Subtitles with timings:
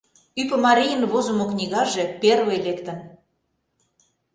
[0.41, 2.97] Ӱпымарийын возымо книгаже первый лектын.